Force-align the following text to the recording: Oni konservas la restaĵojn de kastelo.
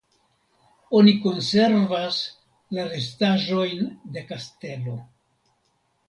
Oni 0.99 1.11
konservas 1.25 2.17
la 2.77 2.85
restaĵojn 2.93 3.83
de 4.17 4.23
kastelo. 4.31 4.95